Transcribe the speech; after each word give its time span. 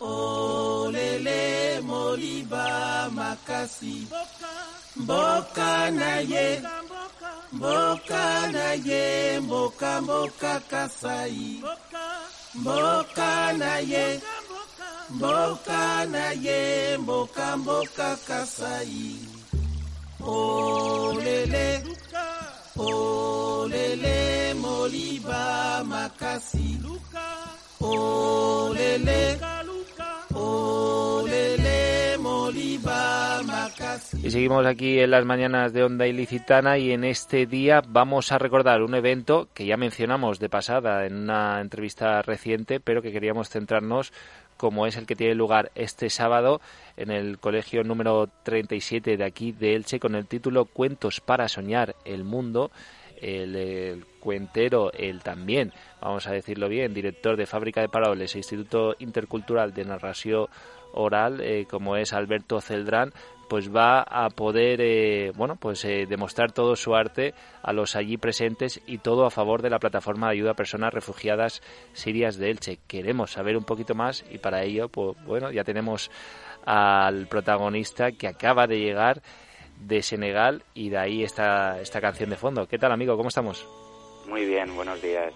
Olele 0.00 1.80
moliba 1.82 3.10
makasi. 3.12 4.08
Mboka. 4.96 5.90
Na 5.90 6.16
ye. 6.20 6.62
Mboka 7.52 8.50
na 8.52 8.72
ye. 8.72 9.40
Mboka 9.40 10.00
mboka 10.00 10.60
kasai. 10.70 11.62
Mboka. 12.54 13.52
Na 13.58 13.76
ye. 13.78 14.20
Mboka 15.10 16.06
na 16.06 16.30
ye. 16.30 16.96
Mboka 16.98 17.56
mboka 17.56 18.16
kasai. 18.28 19.18
Olele. 20.20 21.82
Olele 22.76 24.54
moliba 24.54 25.84
makasi. 25.84 26.78
Olele. 27.80 29.36
Makasi 29.40 29.49
Y 34.22 34.30
seguimos 34.30 34.66
aquí 34.66 35.00
en 35.00 35.10
las 35.10 35.24
mañanas 35.24 35.72
de 35.72 35.82
Onda 35.82 36.06
Ilicitana 36.06 36.78
y 36.78 36.92
en 36.92 37.04
este 37.04 37.46
día 37.46 37.82
vamos 37.86 38.32
a 38.32 38.38
recordar 38.38 38.82
un 38.82 38.94
evento 38.94 39.48
que 39.54 39.66
ya 39.66 39.76
mencionamos 39.76 40.38
de 40.38 40.48
pasada 40.48 41.06
en 41.06 41.16
una 41.16 41.60
entrevista 41.60 42.22
reciente, 42.22 42.80
pero 42.80 43.02
que 43.02 43.12
queríamos 43.12 43.48
centrarnos 43.48 44.12
como 44.56 44.86
es 44.86 44.96
el 44.96 45.06
que 45.06 45.16
tiene 45.16 45.34
lugar 45.34 45.72
este 45.74 46.10
sábado 46.10 46.60
en 46.96 47.10
el 47.10 47.38
colegio 47.38 47.82
número 47.82 48.28
37 48.42 49.16
de 49.16 49.24
aquí 49.24 49.52
de 49.52 49.74
Elche 49.74 49.98
con 49.98 50.14
el 50.14 50.26
título 50.26 50.66
Cuentos 50.66 51.20
para 51.20 51.48
soñar 51.48 51.96
el 52.04 52.24
mundo. 52.24 52.70
Cuentero, 54.20 54.92
el 54.92 55.22
también, 55.22 55.72
vamos 56.00 56.26
a 56.26 56.32
decirlo 56.32 56.68
bien, 56.68 56.94
director 56.94 57.36
de 57.36 57.46
Fábrica 57.46 57.80
de 57.80 57.88
Paroles 57.88 58.34
e 58.34 58.38
Instituto 58.38 58.94
Intercultural 58.98 59.74
de 59.74 59.84
Narración 59.84 60.46
Oral, 60.92 61.40
eh, 61.40 61.66
como 61.68 61.96
es 61.96 62.12
Alberto 62.12 62.60
Celdrán, 62.60 63.12
pues 63.50 63.74
va 63.74 64.02
a 64.02 64.30
poder 64.30 64.80
eh, 64.80 65.32
bueno 65.34 65.56
pues 65.56 65.84
eh, 65.84 66.06
demostrar 66.08 66.52
todo 66.52 66.76
su 66.76 66.94
arte 66.94 67.34
a 67.64 67.72
los 67.72 67.96
allí 67.96 68.16
presentes 68.16 68.80
y 68.86 68.98
todo 68.98 69.26
a 69.26 69.30
favor 69.30 69.60
de 69.60 69.70
la 69.70 69.80
plataforma 69.80 70.28
de 70.28 70.34
ayuda 70.34 70.52
a 70.52 70.54
personas 70.54 70.94
refugiadas 70.94 71.60
sirias 71.92 72.36
de 72.36 72.50
Elche. 72.50 72.78
Queremos 72.86 73.32
saber 73.32 73.56
un 73.56 73.64
poquito 73.64 73.96
más 73.96 74.24
y 74.30 74.38
para 74.38 74.62
ello 74.62 74.88
pues 74.88 75.16
bueno 75.26 75.50
ya 75.50 75.64
tenemos 75.64 76.12
al 76.64 77.26
protagonista 77.26 78.12
que 78.12 78.28
acaba 78.28 78.68
de 78.68 78.78
llegar 78.78 79.20
de 79.80 80.00
Senegal 80.02 80.62
y 80.72 80.90
de 80.90 80.98
ahí 80.98 81.24
esta 81.24 81.80
esta 81.80 82.00
canción 82.00 82.30
de 82.30 82.36
fondo. 82.36 82.68
¿Qué 82.68 82.78
tal 82.78 82.92
amigo? 82.92 83.16
¿Cómo 83.16 83.30
estamos? 83.30 83.66
Muy 84.26 84.44
bien, 84.44 84.74
buenos 84.74 85.00
días. 85.02 85.32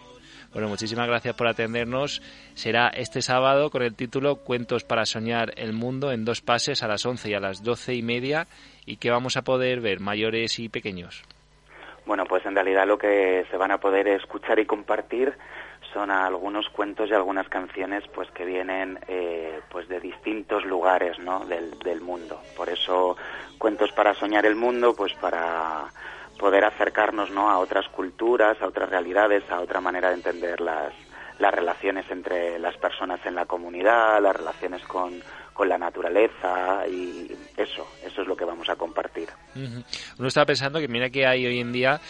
Bueno, 0.53 0.69
muchísimas 0.69 1.09
gracias 1.09 1.35
por 1.35 1.49
atendernos. 1.49 2.23
Será 2.55 2.89
este 2.89 3.23
sábado 3.23 3.71
con 3.71 3.83
el 3.83 3.97
título 3.97 4.37
Cuentos 4.37 4.85
para 4.85 5.05
soñar 5.05 5.53
el 5.57 5.73
mundo 5.73 6.13
en 6.13 6.25
dos 6.25 6.43
pases 6.43 6.85
a 6.85 6.89
las 6.89 7.05
11 7.05 7.31
y 7.31 7.35
a 7.35 7.41
las 7.41 7.65
doce 7.65 7.95
y 7.95 8.03
media 8.03 8.47
y 8.87 8.99
que 8.99 9.11
vamos 9.11 9.37
a 9.37 9.43
poder 9.43 9.81
ver 9.81 9.99
mayores 9.99 10.61
y 10.61 10.69
pequeños. 10.69 11.25
Bueno, 12.07 12.25
pues 12.27 12.47
en 12.47 12.55
realidad 12.55 12.87
lo 12.87 12.99
que 12.99 13.45
se 13.51 13.57
van 13.57 13.73
a 13.73 13.79
poder 13.79 14.07
escuchar 14.07 14.61
y 14.61 14.67
compartir 14.67 15.35
son 15.93 16.11
algunos 16.11 16.69
cuentos 16.69 17.11
y 17.11 17.15
algunas 17.15 17.49
canciones 17.49 18.05
pues 18.15 18.31
que 18.31 18.45
vienen 18.45 18.99
eh, 19.09 19.61
pues 19.71 19.89
de 19.89 19.99
distintos 20.01 20.65
lugares 20.65 21.19
¿no? 21.19 21.45
del, 21.47 21.79
del 21.81 22.01
mundo. 22.01 22.41
Por 22.57 22.69
eso 22.69 23.17
cuentos 23.59 23.91
para 23.93 24.15
soñar 24.15 24.47
el 24.47 24.55
mundo, 24.55 24.95
pues 24.95 25.15
para 25.15 25.87
poder 26.39 26.65
acercarnos 26.65 27.31
¿no? 27.31 27.51
a 27.51 27.59
otras 27.59 27.89
culturas, 27.89 28.57
a 28.61 28.67
otras 28.67 28.89
realidades, 28.89 29.43
a 29.51 29.61
otra 29.61 29.81
manera 29.81 30.09
de 30.09 30.15
entender 30.17 30.61
las, 30.61 30.93
las 31.39 31.55
relaciones 31.55 32.05
entre 32.11 32.59
las 32.59 32.77
personas 32.77 33.21
en 33.25 33.35
la 33.35 33.47
comunidad, 33.47 34.21
las 34.23 34.37
relaciones 34.37 34.83
con, 34.85 35.21
con 35.53 35.69
la 35.69 35.79
naturaleza 35.79 36.87
y 36.89 37.31
eso, 37.57 37.87
eso 38.05 38.23
es 38.23 38.29
lo 38.29 38.37
que 38.37 38.45
vamos 38.45 38.69
a 38.69 38.77
compartir. 38.77 39.29
Uno 40.19 40.29
estaba 40.29 40.47
pensando 40.47 40.79
que 40.81 40.89
mira 40.89 41.11
que 41.11 41.27
hay 41.27 41.47
hoy 41.47 41.61
en 41.61 41.73
día 41.73 42.01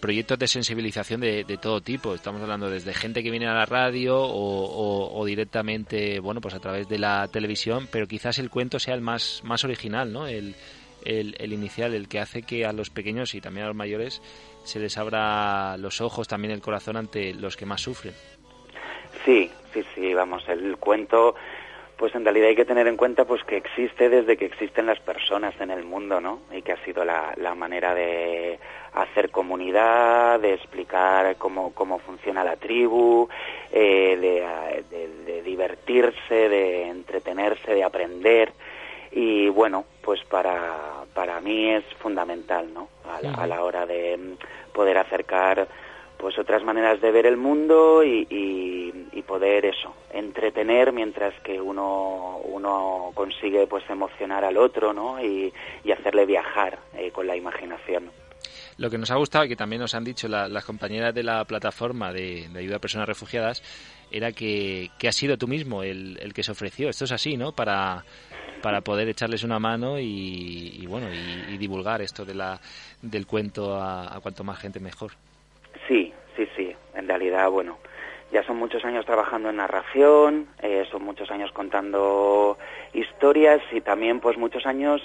proyectos 0.00 0.38
de 0.38 0.46
sensibilización 0.46 1.20
de, 1.20 1.42
de 1.42 1.56
todo 1.56 1.80
tipo. 1.80 2.14
Estamos 2.14 2.40
hablando 2.40 2.70
desde 2.70 2.94
gente 2.94 3.20
que 3.22 3.32
viene 3.32 3.48
a 3.48 3.54
la 3.54 3.66
radio 3.66 4.16
o, 4.16 4.30
o- 4.64 5.18
o 5.20 5.24
directamente, 5.24 6.20
bueno, 6.20 6.40
pues 6.40 6.54
a 6.54 6.60
través 6.60 6.88
de 6.88 6.98
la 7.00 7.26
televisión, 7.28 7.88
pero 7.90 8.06
quizás 8.06 8.38
el 8.38 8.48
cuento 8.48 8.78
sea 8.78 8.94
el 8.94 9.00
más, 9.00 9.40
más 9.42 9.64
original, 9.64 10.12
¿no? 10.12 10.28
El, 10.28 10.54
el, 11.04 11.34
el 11.38 11.52
inicial, 11.52 11.94
el 11.94 12.08
que 12.08 12.20
hace 12.20 12.42
que 12.42 12.64
a 12.66 12.72
los 12.72 12.90
pequeños 12.90 13.34
y 13.34 13.40
también 13.40 13.64
a 13.64 13.68
los 13.68 13.76
mayores 13.76 14.20
se 14.64 14.78
les 14.80 14.98
abra 14.98 15.76
los 15.78 16.00
ojos, 16.00 16.28
también 16.28 16.52
el 16.52 16.60
corazón 16.60 16.96
ante 16.96 17.32
los 17.34 17.56
que 17.56 17.66
más 17.66 17.80
sufren. 17.80 18.14
Sí, 19.24 19.50
sí, 19.72 19.82
sí, 19.94 20.14
vamos, 20.14 20.46
el 20.48 20.76
cuento, 20.76 21.34
pues 21.96 22.14
en 22.14 22.24
realidad 22.24 22.48
hay 22.48 22.56
que 22.56 22.64
tener 22.64 22.86
en 22.86 22.96
cuenta 22.96 23.24
pues 23.24 23.42
que 23.44 23.56
existe 23.56 24.08
desde 24.08 24.36
que 24.36 24.44
existen 24.46 24.86
las 24.86 25.00
personas 25.00 25.54
en 25.60 25.70
el 25.70 25.84
mundo, 25.84 26.20
¿no? 26.20 26.40
Y 26.52 26.62
que 26.62 26.72
ha 26.72 26.84
sido 26.84 27.04
la, 27.04 27.34
la 27.36 27.54
manera 27.54 27.94
de 27.94 28.58
hacer 28.94 29.30
comunidad, 29.30 30.40
de 30.40 30.54
explicar 30.54 31.36
cómo, 31.36 31.74
cómo 31.74 31.98
funciona 31.98 32.44
la 32.44 32.56
tribu, 32.56 33.28
eh, 33.72 34.16
de, 34.20 34.96
de- 34.96 35.24
de 35.32 35.42
divertirse, 35.42 36.48
de 36.48 36.88
entretenerse, 36.88 37.74
de 37.74 37.84
aprender. 37.84 38.52
Y 39.12 39.48
bueno, 39.48 39.84
pues 40.02 40.20
para, 40.30 41.04
para 41.14 41.40
mí 41.40 41.70
es 41.70 41.84
fundamental, 42.00 42.72
¿no? 42.72 42.88
A 43.10 43.20
la, 43.20 43.32
a 43.32 43.46
la 43.46 43.62
hora 43.64 43.86
de 43.86 44.16
mm, 44.16 44.72
poder 44.72 44.98
acercar 44.98 45.68
pues 46.18 46.36
otras 46.36 46.64
maneras 46.64 47.00
de 47.00 47.12
ver 47.12 47.26
el 47.26 47.36
mundo 47.36 48.02
y, 48.02 48.26
y- 48.28 49.08
y 49.12 49.22
poder 49.22 49.64
eso 49.66 49.94
entretener 50.12 50.92
mientras 50.92 51.32
que 51.44 51.60
uno 51.60 52.38
uno 52.44 53.12
consigue 53.14 53.68
pues 53.68 53.84
emocionar 53.88 54.44
al 54.44 54.56
otro 54.56 54.92
no 54.92 55.22
y, 55.24 55.52
y 55.84 55.92
hacerle 55.92 56.26
viajar 56.26 56.80
eh, 56.94 57.12
con 57.12 57.28
la 57.28 57.36
imaginación 57.36 58.10
Lo 58.78 58.90
que 58.90 58.98
nos 58.98 59.12
ha 59.12 59.16
gustado 59.16 59.44
y 59.44 59.48
que 59.48 59.54
también 59.54 59.80
nos 59.80 59.94
han 59.94 60.02
dicho 60.02 60.26
la- 60.26 60.48
las 60.48 60.64
compañeras 60.64 61.14
de 61.14 61.22
la 61.22 61.44
plataforma 61.44 62.12
de, 62.12 62.48
de 62.48 62.58
ayuda 62.58 62.76
a 62.76 62.80
personas 62.80 63.06
refugiadas 63.06 63.62
era 64.10 64.32
que, 64.32 64.90
que 64.98 65.06
has 65.06 65.14
sido 65.14 65.36
tú 65.38 65.46
mismo 65.46 65.84
el, 65.84 66.18
el 66.20 66.32
que 66.34 66.42
se 66.42 66.50
ofreció. 66.50 66.88
Esto 66.88 67.04
es 67.04 67.12
así, 67.12 67.36
¿no? 67.36 67.52
Para, 67.52 68.04
para 68.62 68.80
poder 68.80 69.08
echarles 69.08 69.42
una 69.44 69.58
mano 69.58 69.98
y, 69.98 70.76
y 70.80 70.86
bueno 70.86 71.08
y, 71.12 71.56
divulgar 71.58 72.00
esto 72.02 72.24
de 72.24 72.34
la, 72.34 72.60
del 73.02 73.26
cuento 73.26 73.74
a, 73.80 74.18
cuanto 74.22 74.44
más 74.44 74.58
gente 74.58 74.80
mejor. 74.80 75.12
sí 75.86 76.12
sí 76.36 76.46
sí 76.56 76.74
en 76.94 77.08
realidad 77.08 77.50
bueno 77.50 77.78
ya 78.32 78.42
son 78.44 78.56
muchos 78.58 78.84
años 78.84 79.06
trabajando 79.06 79.48
en 79.50 79.56
narración 79.56 80.48
eh, 80.62 80.84
son 80.90 81.02
muchos 81.02 81.30
años 81.30 81.50
contando 81.52 82.58
historias 82.92 83.60
y 83.72 83.80
también 83.80 84.20
pues 84.20 84.36
muchos 84.36 84.66
años 84.66 85.00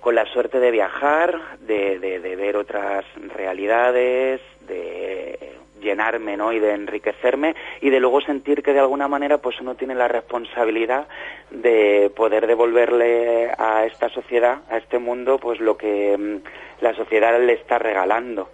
con 0.00 0.14
la 0.14 0.24
suerte 0.32 0.60
de 0.60 0.70
viajar, 0.70 1.58
de- 1.60 1.98
de 1.98 2.36
ver 2.36 2.56
otras 2.56 3.04
realidades, 3.34 4.40
de 4.66 5.58
llenarme 5.80 6.36
¿no? 6.36 6.52
y 6.52 6.58
de 6.58 6.72
enriquecerme 6.72 7.54
y 7.80 7.90
de 7.90 8.00
luego 8.00 8.20
sentir 8.20 8.62
que 8.62 8.72
de 8.72 8.80
alguna 8.80 9.08
manera 9.08 9.38
pues 9.38 9.60
uno 9.60 9.74
tiene 9.74 9.94
la 9.94 10.08
responsabilidad 10.08 11.08
de 11.50 12.12
poder 12.14 12.46
devolverle 12.46 13.50
a 13.58 13.84
esta 13.86 14.08
sociedad, 14.08 14.60
a 14.70 14.76
este 14.76 14.98
mundo, 14.98 15.38
pues 15.38 15.60
lo 15.60 15.76
que 15.76 16.16
mm, 16.16 16.82
la 16.82 16.94
sociedad 16.94 17.40
le 17.40 17.54
está 17.54 17.78
regalando. 17.78 18.50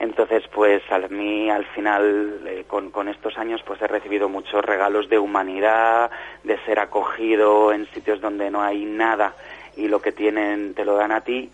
Entonces, 0.00 0.42
pues 0.54 0.82
a 0.90 0.98
mí 0.98 1.50
al 1.50 1.66
final, 1.66 2.40
eh, 2.46 2.64
con, 2.66 2.90
con 2.90 3.08
estos 3.08 3.36
años, 3.36 3.62
pues 3.66 3.82
he 3.82 3.86
recibido 3.86 4.30
muchos 4.30 4.64
regalos 4.64 5.10
de 5.10 5.18
humanidad, 5.18 6.10
de 6.42 6.58
ser 6.64 6.78
acogido 6.78 7.70
en 7.70 7.86
sitios 7.92 8.18
donde 8.18 8.50
no 8.50 8.62
hay 8.62 8.86
nada 8.86 9.34
y 9.76 9.88
lo 9.88 10.00
que 10.00 10.12
tienen 10.12 10.72
te 10.74 10.86
lo 10.86 10.94
dan 10.96 11.12
a 11.12 11.20
ti. 11.20 11.50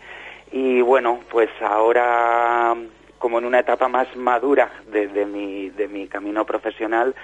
Y 0.51 0.79
bueno, 0.79 1.19
pues 1.29 1.49
ahora, 1.61 2.73
como 3.17 3.39
en 3.39 3.45
una 3.45 3.59
etapa 3.59 3.87
más 3.87 4.15
madura 4.15 4.71
de, 4.91 5.25
mi, 5.25 5.69
de 5.69 5.87
mi 5.87 6.07
camino 6.07 6.45
profesional, 6.45 7.15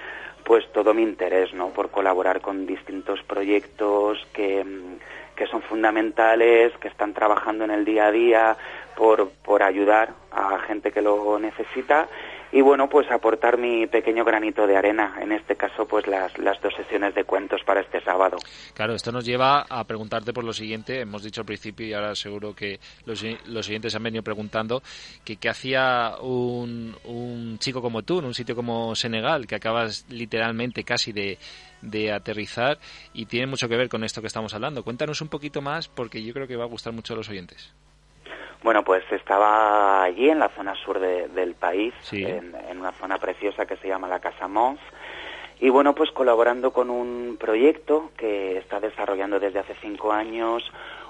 pues 0.44 0.70
todo 0.72 0.92
mi 0.92 1.02
interés, 1.02 1.54
¿no? 1.54 1.70
Por 1.70 1.90
colaborar 1.90 2.40
con 2.40 2.66
distintos 2.66 3.22
proyectos 3.22 4.18
que, 4.32 4.62
mm, 4.62 5.36
que 5.36 5.46
son 5.46 5.62
fundamentales, 5.62 6.72
que 6.78 6.88
están 6.88 7.14
trabajando 7.14 7.64
en 7.64 7.70
el 7.70 7.84
día 7.84 8.06
a 8.06 8.12
día 8.12 8.56
por, 8.96 9.30
por 9.44 9.62
ayudar 9.62 10.10
a 10.30 10.58
gente 10.60 10.92
que 10.92 11.02
lo 11.02 11.38
necesita 11.38 12.08
y 12.54 12.60
bueno, 12.60 12.88
pues 12.88 13.10
aportar 13.10 13.58
mi 13.58 13.88
pequeño 13.88 14.24
granito 14.24 14.64
de 14.64 14.76
arena, 14.76 15.18
en 15.20 15.32
este 15.32 15.56
caso 15.56 15.88
pues 15.88 16.06
las, 16.06 16.38
las 16.38 16.62
dos 16.62 16.72
sesiones 16.76 17.12
de 17.12 17.24
cuentos 17.24 17.60
para 17.64 17.80
este 17.80 18.00
sábado. 18.00 18.36
Claro, 18.74 18.94
esto 18.94 19.10
nos 19.10 19.24
lleva 19.24 19.66
a 19.68 19.82
preguntarte 19.82 20.32
por 20.32 20.44
lo 20.44 20.52
siguiente, 20.52 21.00
hemos 21.00 21.24
dicho 21.24 21.40
al 21.40 21.46
principio 21.46 21.84
y 21.84 21.94
ahora 21.94 22.14
seguro 22.14 22.54
que 22.54 22.78
los, 23.06 23.24
los 23.46 23.66
siguientes 23.66 23.96
han 23.96 24.04
venido 24.04 24.22
preguntando, 24.22 24.84
que 25.24 25.34
qué 25.34 25.48
hacía 25.48 26.12
un, 26.22 26.94
un 27.02 27.58
chico 27.58 27.82
como 27.82 28.02
tú 28.02 28.20
en 28.20 28.26
un 28.26 28.34
sitio 28.34 28.54
como 28.54 28.94
Senegal, 28.94 29.48
que 29.48 29.56
acabas 29.56 30.06
literalmente 30.08 30.84
casi 30.84 31.10
de, 31.10 31.38
de 31.82 32.12
aterrizar 32.12 32.78
y 33.12 33.26
tiene 33.26 33.48
mucho 33.48 33.68
que 33.68 33.76
ver 33.76 33.88
con 33.88 34.04
esto 34.04 34.20
que 34.20 34.28
estamos 34.28 34.54
hablando. 34.54 34.84
Cuéntanos 34.84 35.20
un 35.20 35.28
poquito 35.28 35.60
más 35.60 35.88
porque 35.88 36.22
yo 36.22 36.32
creo 36.32 36.46
que 36.46 36.54
va 36.54 36.62
a 36.62 36.68
gustar 36.68 36.92
mucho 36.92 37.14
a 37.14 37.16
los 37.16 37.28
oyentes. 37.28 37.74
Bueno, 38.64 38.82
pues 38.82 39.04
estaba 39.12 40.02
allí 40.04 40.30
en 40.30 40.38
la 40.38 40.48
zona 40.48 40.74
sur 40.74 40.98
del 40.98 41.54
país, 41.54 41.92
en, 42.12 42.54
una 42.78 42.92
zona 42.92 43.18
preciosa 43.18 43.66
que 43.66 43.76
se 43.76 43.88
llama 43.88 44.08
la 44.08 44.20
Casa 44.20 44.48
Mons. 44.48 44.80
Y 45.60 45.68
bueno, 45.68 45.94
pues 45.94 46.10
colaborando 46.12 46.72
con 46.72 46.88
un 46.88 47.36
proyecto 47.38 48.10
que 48.16 48.56
está 48.56 48.80
desarrollando 48.80 49.38
desde 49.38 49.58
hace 49.58 49.74
cinco 49.82 50.12
años 50.12 50.62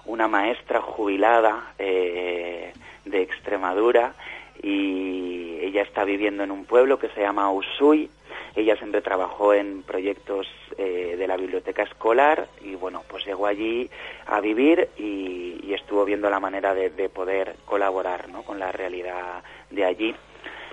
una 0.04 0.26
maestra 0.26 0.80
jubilada 0.80 1.74
eh, 1.78 2.72
de 3.04 3.22
Extremadura 3.22 4.14
y 4.60 5.60
ella 5.60 5.82
está 5.82 6.02
viviendo 6.04 6.42
en 6.42 6.50
un 6.50 6.64
pueblo 6.64 6.98
que 6.98 7.08
se 7.10 7.20
llama 7.20 7.52
Usui 7.52 8.10
ella 8.56 8.76
siempre 8.76 9.02
trabajó 9.02 9.52
en 9.52 9.82
proyectos 9.82 10.46
eh, 10.78 11.16
de 11.18 11.26
la 11.26 11.36
biblioteca 11.36 11.82
escolar 11.82 12.48
y 12.62 12.74
bueno, 12.76 13.02
pues 13.08 13.24
llegó 13.24 13.46
allí 13.46 13.90
a 14.26 14.40
vivir 14.40 14.88
y, 14.96 15.72
estuvo 15.74 16.04
viendo 16.04 16.30
la 16.30 16.38
manera 16.38 16.72
de, 16.72 17.08
poder 17.08 17.56
colaborar 17.64 18.28
¿no? 18.28 18.42
con 18.42 18.60
la 18.60 18.70
realidad 18.70 19.42
de 19.70 19.84
allí. 19.84 20.14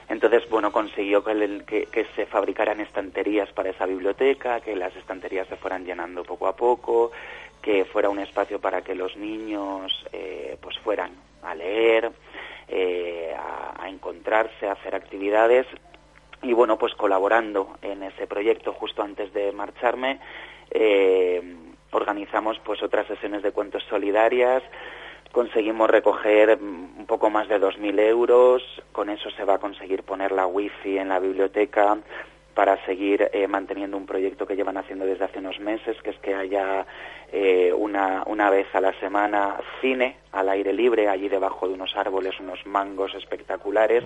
Entonces, 0.07 0.47
bueno, 0.47 0.71
consiguió 0.71 1.23
que, 1.23 2.07
se 2.15 2.25
fabricaran 2.27 2.79
estanterías 2.79 3.51
para 3.51 3.71
esa 3.71 3.87
biblioteca, 3.87 4.61
que 4.61 4.75
las 4.75 4.95
estanterías 4.95 5.47
se 5.47 5.55
fueran 5.55 5.85
llenando 5.85 6.23
poco 6.23 6.47
a 6.47 6.55
poco, 6.55 7.11
que 7.61 7.83
fuera 7.85 8.09
un 8.09 8.19
espacio 8.19 8.61
para 8.61 8.83
que 8.83 8.93
los 8.93 9.17
niños 9.17 10.05
eh, 10.13 10.55
pues 10.61 10.77
fueran 10.79 11.11
a 11.41 11.55
leer, 11.55 12.11
eh, 12.67 13.35
a, 13.35 13.89
encontrarse, 13.89 14.67
a 14.67 14.73
hacer 14.73 14.95
actividades 14.95 15.65
y 16.41 16.53
bueno, 16.53 16.77
pues 16.77 16.93
colaborando 16.95 17.77
en 17.81 18.03
ese 18.03 18.27
proyecto. 18.27 18.73
Justo 18.73 19.03
antes 19.03 19.33
de 19.33 19.51
marcharme, 19.51 20.19
eh, 20.71 21.41
organizamos 21.91 22.59
pues 22.59 22.81
otras 22.81 23.07
sesiones 23.07 23.43
de 23.43 23.51
cuentos 23.51 23.83
solidarias, 23.89 24.63
conseguimos 25.31 25.89
recoger 25.89 26.57
un 26.61 27.05
poco 27.07 27.29
más 27.29 27.47
de 27.47 27.59
2.000 27.59 27.99
euros, 27.99 28.63
con 28.91 29.09
eso 29.09 29.29
se 29.31 29.43
va 29.43 29.55
a 29.55 29.59
conseguir 29.59 30.03
poner 30.03 30.31
la 30.31 30.45
wifi 30.45 30.97
en 30.97 31.09
la 31.09 31.19
biblioteca 31.19 31.97
para 32.53 32.83
seguir 32.85 33.29
eh, 33.33 33.47
manteniendo 33.47 33.97
un 33.97 34.05
proyecto 34.05 34.45
que 34.45 34.55
llevan 34.55 34.77
haciendo 34.77 35.05
desde 35.05 35.25
hace 35.25 35.39
unos 35.39 35.59
meses, 35.59 35.97
que 36.03 36.11
es 36.11 36.17
que 36.19 36.35
haya 36.35 36.85
eh, 37.31 37.71
una, 37.73 38.23
una 38.25 38.49
vez 38.49 38.67
a 38.73 38.81
la 38.81 38.91
semana 38.99 39.57
cine 39.79 40.17
al 40.33 40.49
aire 40.49 40.73
libre, 40.73 41.07
allí 41.07 41.29
debajo 41.29 41.67
de 41.67 41.73
unos 41.73 41.95
árboles, 41.95 42.37
unos 42.39 42.65
mangos 42.65 43.13
espectaculares, 43.15 44.03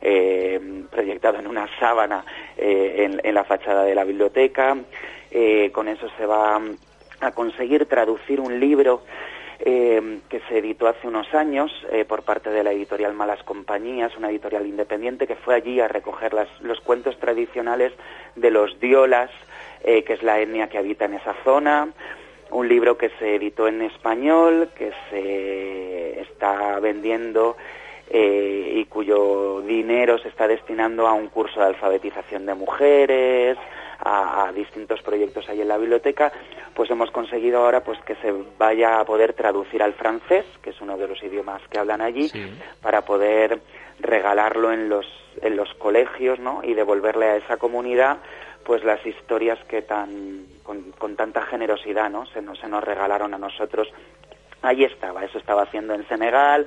eh, 0.00 0.84
proyectado 0.90 1.38
en 1.38 1.46
una 1.46 1.68
sábana 1.78 2.24
eh, 2.56 3.04
en, 3.04 3.20
en, 3.22 3.34
la 3.34 3.44
fachada 3.44 3.84
de 3.84 3.94
la 3.94 4.04
biblioteca. 4.04 4.76
con 5.72 5.88
eso 5.88 6.08
se 6.16 6.26
va 6.26 6.60
a 7.20 7.30
conseguir 7.32 7.86
traducir 7.86 8.40
un 8.40 8.58
libro 8.58 9.02
que 9.64 10.40
se 10.48 10.58
editó 10.58 10.88
hace 10.88 11.06
unos 11.06 11.32
años 11.34 11.70
por 12.08 12.22
parte 12.24 12.50
de 12.50 12.64
la 12.64 12.72
editorial 12.72 13.14
Malas 13.14 13.42
Compañías, 13.44 14.16
una 14.16 14.30
editorial 14.30 14.66
independiente 14.66 15.26
que 15.26 15.36
fue 15.36 15.54
allí 15.54 15.78
a 15.78 15.86
recoger 15.86 16.34
las, 16.34 16.48
los 16.62 16.80
cuentos 16.80 17.16
tradicionales 17.18 17.92
de 18.34 18.50
los 18.50 18.80
diolas, 18.80 19.30
que 19.82 20.04
es 20.08 20.22
la 20.22 20.40
etnia 20.40 20.68
que 20.68 20.78
habita 20.78 21.04
en 21.04 21.14
esa 21.14 21.34
zona 21.44 21.92
un 22.52 22.68
libro 22.68 22.96
que 22.96 23.10
se 23.18 23.34
editó 23.34 23.66
en 23.66 23.82
español, 23.82 24.68
que 24.76 24.92
se 25.10 26.20
está 26.20 26.78
vendiendo 26.80 27.56
eh, 28.10 28.74
y 28.76 28.84
cuyo 28.86 29.62
dinero 29.62 30.18
se 30.18 30.28
está 30.28 30.46
destinando 30.46 31.06
a 31.06 31.14
un 31.14 31.28
curso 31.28 31.60
de 31.60 31.66
alfabetización 31.66 32.46
de 32.46 32.54
mujeres, 32.54 33.58
a, 34.04 34.50
distintos 34.52 35.00
proyectos 35.02 35.48
ahí 35.48 35.60
en 35.60 35.68
la 35.68 35.78
biblioteca, 35.78 36.32
pues 36.74 36.90
hemos 36.90 37.10
conseguido 37.10 37.64
ahora 37.64 37.82
pues 37.82 37.98
que 38.00 38.14
se 38.16 38.32
vaya 38.58 39.00
a 39.00 39.04
poder 39.04 39.32
traducir 39.34 39.82
al 39.82 39.94
francés, 39.94 40.44
que 40.62 40.70
es 40.70 40.80
uno 40.80 40.96
de 40.96 41.08
los 41.08 41.22
idiomas 41.22 41.62
que 41.68 41.78
hablan 41.78 42.00
allí, 42.00 42.30
para 42.80 43.02
poder 43.02 43.60
regalarlo 44.00 44.72
en 44.72 44.88
los 44.88 45.06
en 45.40 45.56
los 45.56 45.72
colegios, 45.74 46.38
¿no? 46.38 46.60
Y 46.62 46.74
devolverle 46.74 47.26
a 47.26 47.36
esa 47.36 47.56
comunidad 47.56 48.18
pues 48.64 48.84
las 48.84 49.04
historias 49.04 49.58
que 49.64 49.82
tan 49.82 50.46
con, 50.62 51.16
tanta 51.16 51.42
generosidad 51.42 52.10
no 52.10 52.26
se 52.26 52.42
nos, 52.42 52.58
se 52.58 52.68
nos 52.68 52.84
regalaron 52.84 53.34
a 53.34 53.38
nosotros. 53.38 53.88
Ahí 54.60 54.84
estaba 54.84 55.24
eso 55.24 55.38
estaba 55.38 55.62
haciendo 55.62 55.94
en 55.94 56.06
Senegal 56.06 56.66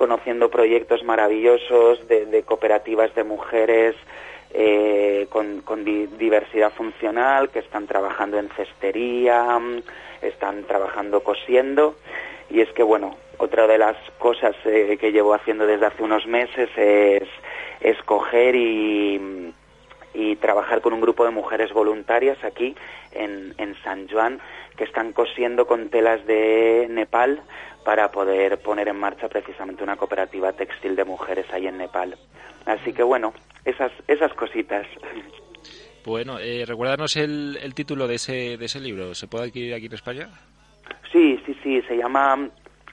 conociendo 0.00 0.48
proyectos 0.48 1.04
maravillosos 1.04 2.08
de, 2.08 2.42
cooperativas 2.46 3.14
de 3.14 3.22
mujeres 3.22 3.94
eh, 4.52 5.26
con, 5.30 5.84
diversidad 5.84 6.72
funcional 6.72 7.50
que 7.50 7.60
están 7.60 7.86
trabajando 7.86 8.38
en 8.38 8.48
cestería 8.50 9.58
están 10.22 10.64
trabajando 10.64 11.22
cosiendo. 11.22 11.96
Y 12.50 12.60
es 12.60 12.70
que 12.72 12.82
bueno 12.82 13.16
otra 13.38 13.66
de 13.66 13.78
las 13.78 13.96
cosas 14.18 14.54
eh, 14.64 14.98
que 15.00 15.12
llevo 15.12 15.34
haciendo 15.34 15.66
desde 15.66 15.86
hace 15.86 16.02
unos 16.02 16.26
meses 16.26 16.68
es 16.76 17.28
escoger 17.80 18.54
y 18.54 19.52
y 20.14 20.36
trabajar 20.36 20.80
con 20.80 20.92
un 20.92 21.00
grupo 21.00 21.24
de 21.24 21.30
mujeres 21.30 21.72
voluntarias 21.72 22.42
aquí 22.44 22.74
en, 23.12 23.54
en 23.58 23.74
San 23.82 24.08
Juan 24.08 24.40
que 24.76 24.84
están 24.84 25.12
cosiendo 25.12 25.66
con 25.66 25.88
telas 25.88 26.24
de 26.26 26.86
Nepal 26.90 27.42
para 27.84 28.10
poder 28.10 28.58
poner 28.58 28.88
en 28.88 28.98
marcha 28.98 29.28
precisamente 29.28 29.82
una 29.82 29.96
cooperativa 29.96 30.52
textil 30.52 30.96
de 30.96 31.04
mujeres 31.04 31.46
ahí 31.52 31.66
en 31.66 31.78
Nepal. 31.78 32.16
Así 32.66 32.92
que 32.92 33.02
bueno, 33.02 33.32
esas, 33.64 33.92
esas 34.06 34.32
cositas. 34.34 34.86
Bueno, 36.04 36.38
eh, 36.38 36.64
recuérdanos 36.66 37.16
el, 37.16 37.58
el 37.62 37.74
título 37.74 38.06
de 38.06 38.14
ese, 38.14 38.56
de 38.56 38.64
ese 38.64 38.80
libro. 38.80 39.14
¿Se 39.14 39.28
puede 39.28 39.44
adquirir 39.46 39.74
aquí 39.74 39.86
en 39.86 39.94
España? 39.94 40.28
Sí, 41.12 41.40
sí, 41.44 41.56
sí. 41.62 41.82
Se 41.82 41.96
llama 41.96 42.48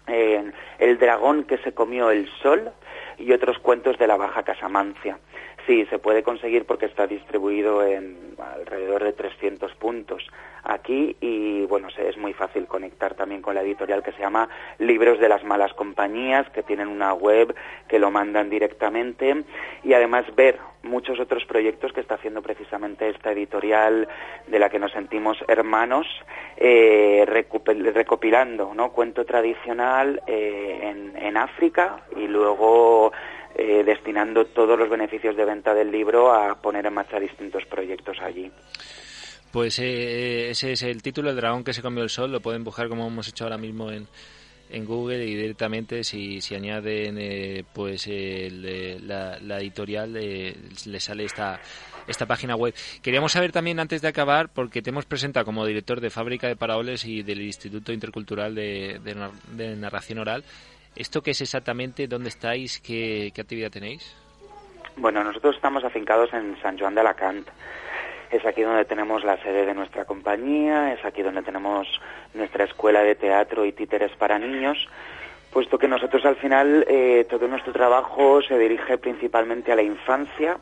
eh, 0.07 0.51
El 0.79 0.97
dragón 0.97 1.45
que 1.45 1.57
se 1.59 1.73
comió 1.73 2.11
el 2.11 2.29
sol 2.41 2.69
y 3.17 3.31
otros 3.31 3.59
cuentos 3.59 3.97
de 3.97 4.07
la 4.07 4.17
Baja 4.17 4.43
Casamancia. 4.43 5.19
Sí, 5.67 5.85
se 5.89 5.99
puede 5.99 6.23
conseguir 6.23 6.65
porque 6.65 6.85
está 6.85 7.07
distribuido 7.07 7.85
en 7.85 8.35
alrededor 8.39 9.03
de 9.03 9.11
300 9.11 9.75
puntos 9.75 10.25
aquí 10.63 11.17
y 11.19 11.65
bueno, 11.65 11.89
es 11.89 12.15
muy 12.15 12.31
fácil 12.31 12.67
conectar 12.67 13.15
también 13.15 13.41
con 13.41 13.53
la 13.53 13.63
editorial 13.63 14.01
que 14.01 14.13
se 14.13 14.21
llama 14.21 14.47
Libros 14.79 15.19
de 15.19 15.27
las 15.27 15.43
Malas 15.43 15.73
Compañías, 15.73 16.49
que 16.51 16.63
tienen 16.63 16.87
una 16.87 17.13
web 17.13 17.53
que 17.89 17.99
lo 17.99 18.11
mandan 18.11 18.49
directamente 18.49 19.43
y 19.83 19.91
además 19.91 20.23
ver 20.37 20.57
muchos 20.83 21.19
otros 21.19 21.43
proyectos 21.43 21.91
que 21.91 21.99
está 21.99 22.15
haciendo 22.15 22.41
precisamente 22.41 23.09
esta 23.09 23.33
editorial 23.33 24.07
de 24.47 24.59
la 24.59 24.69
que 24.69 24.79
nos 24.79 24.93
sentimos 24.93 25.37
hermanos, 25.49 26.07
eh, 26.55 27.25
recopilando 27.27 28.73
¿no? 28.73 28.93
cuento 28.93 29.25
tradicional 29.25 30.21
eh, 30.27 30.79
en, 30.81 31.17
en 31.17 31.35
África 31.35 32.05
y 32.15 32.25
luego 32.27 33.11
eh, 33.57 33.83
destinando 33.83 34.45
todos 34.45 34.77
los 34.77 34.87
beneficios 34.87 35.35
de 35.35 35.43
venta 35.43 35.73
del 35.73 35.91
libro 35.91 36.31
a 36.31 36.61
poner 36.61 36.85
en 36.85 36.93
marcha 36.93 37.19
distintos 37.19 37.65
proyectos 37.65 38.15
allí. 38.21 38.51
Pues 39.51 39.79
eh, 39.79 40.51
ese 40.51 40.73
es 40.73 40.83
el 40.83 41.01
título, 41.01 41.31
El 41.31 41.37
dragón 41.37 41.63
que 41.63 41.73
se 41.73 41.81
comió 41.81 42.03
el 42.03 42.11
sol, 42.11 42.31
lo 42.31 42.39
pueden 42.39 42.63
buscar 42.63 42.87
como 42.87 43.07
hemos 43.07 43.27
hecho 43.27 43.45
ahora 43.45 43.57
mismo 43.57 43.91
en, 43.91 44.07
en 44.69 44.85
Google 44.85 45.25
y 45.25 45.35
directamente 45.35 46.03
si, 46.03 46.39
si 46.39 46.53
añaden 46.53 47.17
eh, 47.19 47.63
pues 47.73 48.07
la, 48.07 49.39
la, 49.39 49.59
editorial 49.59 50.13
le 50.13 50.99
sale 50.99 51.25
esta 51.25 51.59
esta 52.07 52.27
página 52.27 52.55
web. 52.55 52.75
Queríamos 53.01 53.31
saber 53.31 53.51
también 53.51 53.79
antes 53.79 54.01
de 54.03 54.07
acabar 54.07 54.49
porque 54.49 54.83
te 54.83 54.91
hemos 54.91 55.05
presentado 55.05 55.45
como 55.45 55.65
director 55.65 55.99
de 55.99 56.11
Fábrica 56.11 56.47
de 56.47 56.55
Paraoles 56.55 57.05
y 57.05 57.23
del 57.23 57.41
Instituto 57.41 57.91
Intercultural 57.91 58.53
de 58.53 59.75
Narración 59.77 60.19
Oral 60.19 60.43
¿Esto 60.97 61.21
qué 61.21 61.31
es 61.31 61.41
exactamente? 61.41 62.07
¿Dónde 62.07 62.29
estáis? 62.29 62.79
¿Qué, 62.79 63.31
actividad 63.39 63.69
tenéis? 63.69 64.15
Bueno, 64.95 65.23
nosotros 65.23 65.55
estamos 65.55 65.83
afincados 65.83 66.33
en 66.33 66.59
San 66.59 66.79
Juan 66.79 66.95
de 66.95 67.01
Alacant. 67.01 67.47
Es 68.31 68.43
aquí 68.43 68.63
donde 68.63 68.83
tenemos 68.83 69.23
la 69.23 69.37
sede 69.43 69.63
de 69.67 69.75
nuestra 69.75 70.05
compañía, 70.05 70.91
es 70.93 71.05
aquí 71.05 71.21
donde 71.21 71.43
tenemos 71.43 71.87
nuestra 72.33 72.63
escuela 72.63 73.03
de 73.03 73.13
teatro 73.13 73.63
y 73.63 73.73
títeres 73.73 74.11
para 74.17 74.39
niños, 74.39 74.89
puesto 75.53 75.77
que 75.77 75.87
nosotros 75.87 76.25
al 76.25 76.35
final 76.35 76.83
eh, 76.89 77.27
todo 77.29 77.47
nuestro 77.47 77.73
trabajo 77.73 78.41
se 78.41 78.57
dirige 78.57 78.97
principalmente 78.97 79.71
a 79.71 79.75
la 79.75 79.83
infancia 79.83 80.57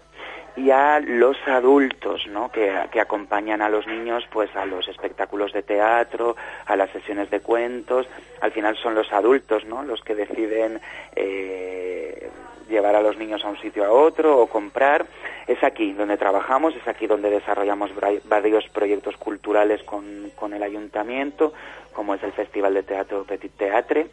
y 0.56 0.72
a 0.72 1.00
los 1.00 1.38
adultos, 1.48 2.28
¿no? 2.28 2.50
Que, 2.50 2.72
acompañan 3.00 3.62
a 3.62 3.70
los 3.70 3.86
niños, 3.88 4.24
pues 4.32 4.56
a 4.56 4.66
los 4.66 4.88
espectáculos 4.88 5.52
de 5.52 5.64
teatro, 5.64 6.36
a 6.66 6.76
las 6.76 6.90
sesiones 6.92 7.30
de 7.30 7.42
cuentos. 7.42 8.08
Al 8.42 8.52
final 8.52 8.78
son 8.78 8.96
los 8.96 9.12
adultos, 9.12 9.66
¿no? 9.66 9.84
Los 9.84 10.02
que 10.02 10.16
deciden 10.16 10.80
eh, 11.16 12.30
llevar 12.70 12.96
a 12.96 13.02
los 13.02 13.18
niños 13.18 13.44
a 13.44 13.50
un 13.50 13.60
sitio 13.60 13.86
a 13.86 13.92
otro 13.92 14.40
o 14.40 14.48
comprar. 14.48 15.06
Es 15.46 15.64
aquí 15.64 15.92
donde 15.92 16.18
trabajamos, 16.18 16.76
es 16.76 16.88
aquí 16.88 17.06
donde 17.06 17.30
desarrollamos 17.30 17.92
varios 18.24 18.68
proyectos 18.70 19.18
culturales 19.18 19.84
con, 19.84 20.32
con 20.36 20.54
el 20.54 20.64
ayuntamiento, 20.64 21.54
como 21.94 22.16
es 22.16 22.24
el 22.24 22.32
Festival 22.32 22.74
de 22.74 22.84
Teatro 22.84 23.26
Petit 23.26 23.52
Teatre, 23.58 24.08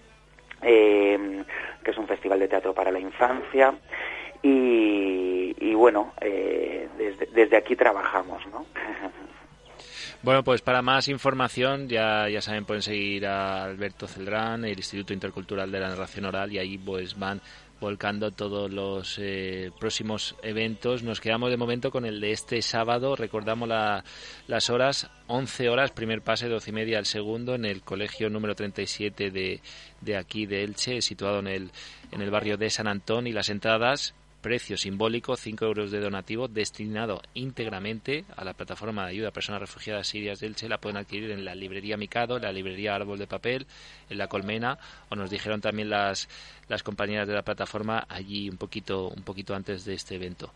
eh, 0.61 1.43
que 1.83 1.91
es 1.91 1.99
un 1.99 2.07
festival 2.07 2.39
de 2.41 2.49
teatro 2.49 2.75
para 2.75 2.91
la 2.91 3.01
infancia. 3.01 3.75
Y, 4.43 4.92
bueno, 5.83 6.13
eh, 6.21 6.89
desde, 7.35 7.57
aquí 7.57 7.75
trabajamos, 7.75 8.47
¿no? 8.47 8.65
Bueno, 10.23 10.45
pues 10.45 10.63
para 10.63 10.81
más 10.81 11.09
información, 11.09 11.89
ya, 11.89 12.29
ya 12.29 12.41
saben, 12.41 12.65
pueden 12.65 12.83
seguir 12.83 13.27
a 13.27 13.65
Alberto 13.65 14.07
Celdrán, 14.07 14.65
el 14.65 14.77
Instituto 14.77 15.13
Intercultural 15.13 15.73
de 15.73 15.81
la 15.81 15.89
Narración 15.89 16.27
Oral, 16.27 16.53
y 16.53 16.61
ahí 16.61 16.79
pues 16.79 17.19
van 17.19 17.41
volcando 17.81 18.31
todos 18.31 18.71
los 18.71 19.19
eh, 19.21 19.73
próximos 19.81 20.37
eventos. 20.45 21.03
Nos 21.03 21.21
quedamos 21.21 21.51
de 21.51 21.57
momento 21.57 21.91
con 21.91 22.07
el 22.07 22.21
de 22.21 22.31
este 22.31 22.63
sábado. 22.63 23.17
Recordamos 23.17 23.69
las 23.69 24.71
horas, 24.71 25.11
11 25.27 25.69
horas, 25.69 25.91
primer 25.91 26.23
pase, 26.23 26.47
12 26.47 26.71
y 26.71 26.73
media 26.75 27.01
el 27.01 27.07
segundo, 27.07 27.57
en 27.57 27.65
el 27.65 27.83
colegio 27.83 28.31
número 28.31 28.55
37 28.55 29.33
de, 29.33 29.61
de 30.01 30.17
aquí 30.17 30.47
de 30.47 30.63
Elche, 30.63 31.03
situado 31.03 31.41
en 31.41 31.49
el, 31.49 31.73
en 32.13 32.23
el 32.23 32.31
barrio 32.31 32.57
de 32.57 32.71
San 32.71 32.87
Antón. 32.87 33.27
Y 33.27 33.33
las 33.33 33.49
entradas 33.49 34.15
precio 34.43 34.77
simbólico, 34.77 35.37
5 35.37 35.65
euros 35.65 35.91
de 35.91 36.01
donativo, 36.01 36.49
destinado 36.49 37.23
íntegramente 37.33 38.25
a 38.37 38.45
la 38.45 38.53
plataforma 38.53 39.05
de 39.05 39.13
ayuda 39.13 39.29
a 39.29 39.33
personas 39.33 39.61
refugiadas 39.61 40.09
sirias 40.09 40.41
del 40.41 40.57
Che. 40.57 40.69
La 40.69 40.79
pueden 40.79 40.99
adquirir 40.99 41.31
en 41.31 41.45
la 41.45 41.55
librería 41.55 41.97
Mikado, 41.97 42.37
en 42.37 42.43
la 42.43 42.53
librería 42.53 42.95
Árbol 42.95 43.19
de 43.19 43.27
Papel, 43.27 43.67
en 44.11 44.19
la 44.19 44.27
Colmena, 44.27 44.77
o 45.09 45.17
nos 45.17 45.31
dijeron 45.31 45.61
también 45.61 45.89
las, 45.89 46.29
las 46.69 46.83
compañeras 46.83 47.27
de 47.29 47.35
la 47.35 47.43
plataforma 47.43 48.05
allí 48.09 48.51
un 48.51 48.59
poquito, 48.59 49.09
un 49.09 49.23
poquito 49.23 49.55
antes 49.55 49.85
de 49.85 49.95
este 49.95 50.17
evento. 50.17 50.53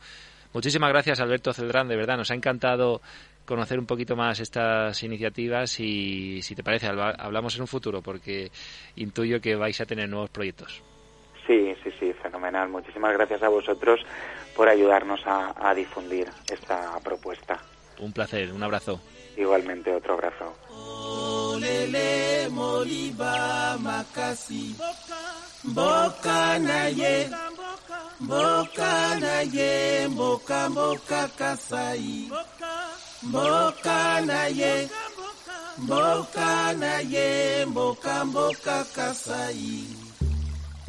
Muchísimas 0.52 0.90
gracias, 0.90 1.20
Alberto 1.20 1.52
Celdrán, 1.52 1.88
de 1.88 1.96
verdad, 1.96 2.16
nos 2.16 2.30
ha 2.30 2.34
encantado 2.34 3.00
conocer 3.44 3.78
un 3.78 3.86
poquito 3.86 4.16
más 4.16 4.40
estas 4.40 5.02
iniciativas 5.02 5.78
y, 5.80 6.42
si 6.42 6.54
te 6.54 6.62
parece, 6.62 6.88
hablamos 6.88 7.54
en 7.54 7.62
un 7.62 7.68
futuro, 7.68 8.02
porque 8.02 8.50
intuyo 8.96 9.40
que 9.40 9.54
vais 9.54 9.80
a 9.80 9.86
tener 9.86 10.08
nuevos 10.08 10.30
proyectos. 10.30 10.82
Sí, 11.46 11.74
sí, 11.82 11.90
sí, 12.00 12.05
fenomenal. 12.46 12.68
Muchísimas 12.68 13.12
gracias 13.12 13.42
a 13.42 13.48
vosotros 13.48 14.00
por 14.54 14.68
ayudarnos 14.68 15.20
a, 15.26 15.74
difundir 15.74 16.28
esta 16.50 16.98
propuesta. 17.00 17.58
Un 17.98 18.12
placer, 18.12 18.52
un 18.52 18.62
abrazo. 18.62 19.00
Igualmente, 19.36 19.94
otro 19.94 20.14
abrazo. 20.14 20.54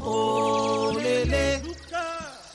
Olele 0.08 1.62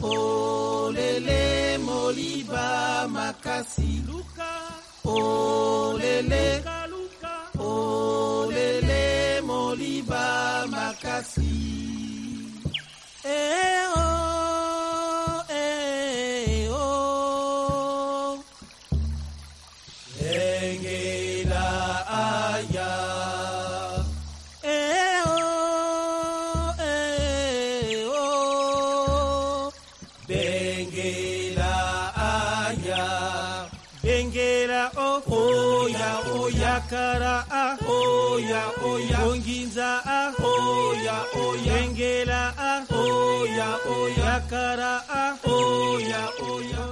olele 0.00 1.78
moliba 1.86 3.08
makasi. 3.08 3.92
Olele 5.04 6.62
kara 36.92 37.36
ah 37.50 37.76
oya 37.88 38.62
oya 38.88 39.18
onginza 39.28 39.90
ah 40.16 40.28
oya 40.48 41.16
oya 41.44 41.72
Bengela 41.72 42.42
ah 42.70 42.80
oya 43.02 43.68
oya 43.96 44.32
ah 45.20 45.32
oya 45.58 46.22
oya 46.50 46.82